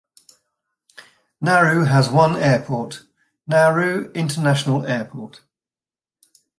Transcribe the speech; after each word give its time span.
Nauru 1.41 1.83
has 1.83 2.09
one 2.09 2.35
airport, 2.35 3.03
Nauru 3.45 4.11
International 4.15 4.83
Airport. 4.87 5.41